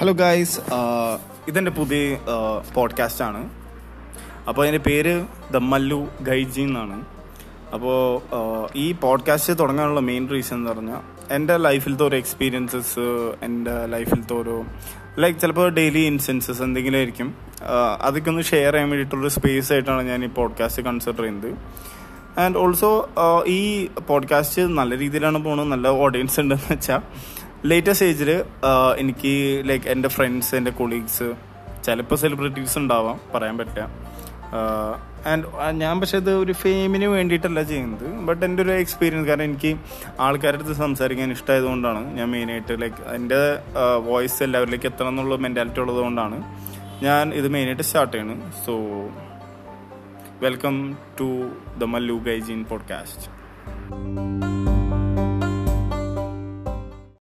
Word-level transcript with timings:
Hello 0.00 0.12
guys 0.12 0.60
ഇതെന്റെ 1.48 1.70
പുതിയ 1.70 2.18
podcast 2.74 3.24
ആണ്. 3.24 3.40
അപ്പോൾ 4.48 4.62
അതിന്റെ 4.62 4.90
പേര് 4.90 5.24
ദ 5.52 5.56
മല്ലു 5.56 6.08
ഗൈജി 6.20 6.60
എന്നാണ്. 6.60 7.04
അപ്പോൾ 7.74 8.20
ഈ 8.76 8.92
പോഡ്കാസ്റ്റ് 8.92 9.58
തുടങ്ങാനുള്ള 9.58 10.00
മെയിൻ 10.00 10.28
റീസൺ 10.32 10.56
എന്ന് 10.56 10.70
പറഞ്ഞാൽ 10.70 11.00
എന്റെ 11.34 11.56
ലൈഫിലത്തെ 11.56 12.04
ഓരോ 12.04 12.18
എക്സ്പീരിയൻസസ് 12.18 13.06
എന്റെ 13.42 13.86
ലൈഫിലത്തെ 13.86 14.34
ഓരോ 14.34 14.64
ലൈക്ക് 15.18 15.40
ചിലപ്പോൾ 15.40 15.68
ഡെയിലി 15.70 15.98
ഇൻസിഡൻസസ് 15.98 16.62
എന്തെങ്കിലും 16.62 16.98
ആയിരിക്കും. 16.98 17.34
ആഹ് 17.62 18.02
അതൊക്കെ 18.02 18.30
ഒന്ന് 18.30 18.42
ഷെയർ 18.42 18.72
ചെയ്യാൻ 18.72 18.90
വേണ്ടിയിട്ടുള്ളൊരു 18.90 19.34
സ്പേസ് 19.34 19.72
ആയിട്ടാണ് 19.72 20.02
ഞാൻ 20.02 20.24
ഈ 20.24 20.26
പോഡ്കാസ്റ്റ് 20.26 20.82
കൺസിഡർ 20.82 21.22
ചെയ്യുന്നത്. 21.22 21.52
ആൻഡ് 22.40 22.58
ഓൾസോ 22.58 23.10
ഈ 23.46 23.86
പോഡ്കാസ്റ്റ് 24.08 24.62
നല്ല 24.62 24.98
രീതിയിലാണ് 24.98 25.44
പോകുന്നത്. 25.44 25.66
നല്ല 25.66 25.88
ഓഡിയൻസ് 25.88 26.40
ഉണ്ടെന്ന് 26.40 26.72
വെച്ചാൽ 26.72 27.00
ലേറ്റസ്റ്റ് 27.66 28.06
ഏജിൽ 28.06 28.44
എനിക്ക് 28.98 29.62
ലൈക്ക് 29.68 29.88
എന്റെ 29.88 30.08
ഫ്രണ്ട്സ് 30.08 30.54
എന്റെ 30.54 30.70
കൊളീഗ്സ് 30.70 31.34
ചിലപ്പോൾ 31.84 32.16
സെലിബ്രിറ്റീസ് 32.16 32.78
ഉണ്ടാവാം 32.78 33.20
പറയാൻ 33.34 33.58
പറ്റില്ല. 33.58 33.80
ആൻഡ് 35.26 35.44
ഞാൻ 35.80 36.00
പക്ഷേ 36.00 36.18
ഇത് 36.18 36.34
ഒരു 36.34 36.52
ഫെയിമിന് 36.52 37.04
വേണ്ടിയിട്ടല്ല 37.04 37.62
ചെയ്യുന്നത്. 37.62 38.16
ബട്ട് 38.16 38.44
എന്റെ 38.46 38.62
ഒരു 38.62 38.70
എക്സ്പീരിയൻസ് 38.70 39.28
കാരണം 39.28 39.42
എനിക്ക് 39.42 39.76
ആൾക്കാരുടെ 40.20 40.62
അടുത്ത് 40.62 40.76
സംസാരിക്കാൻ 40.78 41.32
ഇഷ്ടമായതുകൊണ്ടാണ് 41.32 42.14
ഞാൻ 42.14 42.30
മെയിനായിട്ട് 42.30 42.82
ലൈക്ക് 42.82 43.14
എന്റെ 43.14 43.58
വോയിസ് 43.96 44.42
എല്ലാവരിലേക്ക് 44.42 44.86
എത്തണം 44.86 45.08
എന്നുള്ള 45.08 45.36
മെന്റാലിറ്റി 45.36 45.80
ഉള്ളതുകൊണ്ടാണ് 45.80 46.42
ഞാൻ 47.04 47.34
ഇത് 47.34 47.48
മെയിനായിട്ട് 47.48 47.82
സ്റ്റാർട്ട് 47.82 48.12
ചെയ്യുന്നത് 48.12 48.66
so 48.66 48.76
welcome 50.42 50.96
to 51.20 51.50
the 51.78 51.84
Mallu 51.84 52.14
Gaijin 52.14 52.64
podcast 52.64 54.57